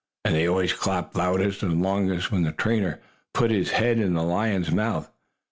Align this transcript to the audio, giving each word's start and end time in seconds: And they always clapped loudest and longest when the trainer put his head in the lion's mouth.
And 0.25 0.33
they 0.33 0.47
always 0.47 0.73
clapped 0.73 1.15
loudest 1.15 1.61
and 1.61 1.79
longest 1.83 2.31
when 2.31 2.41
the 2.41 2.51
trainer 2.51 2.99
put 3.35 3.51
his 3.51 3.69
head 3.69 3.99
in 3.99 4.15
the 4.15 4.23
lion's 4.23 4.71
mouth. 4.71 5.11